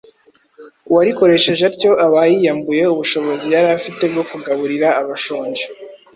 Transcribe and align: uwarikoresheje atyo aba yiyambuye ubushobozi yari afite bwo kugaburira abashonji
uwarikoresheje 0.89 1.63
atyo 1.71 1.91
aba 2.05 2.21
yiyambuye 2.31 2.83
ubushobozi 2.93 3.45
yari 3.53 3.69
afite 3.77 4.03
bwo 4.11 4.23
kugaburira 4.29 4.87
abashonji 5.01 5.63